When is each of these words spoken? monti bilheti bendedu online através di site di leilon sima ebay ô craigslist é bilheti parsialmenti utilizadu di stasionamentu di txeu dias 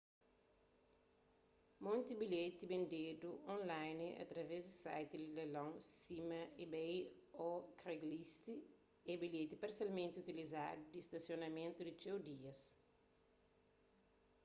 monti 1.87 2.13
bilheti 2.21 2.69
bendedu 2.71 3.29
online 3.55 4.05
através 4.23 4.61
di 4.69 4.73
site 4.83 5.15
di 5.17 5.27
leilon 5.37 5.71
sima 6.01 6.41
ebay 6.63 6.95
ô 7.49 7.51
craigslist 7.79 8.45
é 9.11 9.13
bilheti 9.23 9.55
parsialmenti 9.63 10.15
utilizadu 10.23 10.81
di 10.93 10.99
stasionamentu 11.07 11.79
di 11.83 11.93
txeu 11.99 12.17
dias 12.31 12.59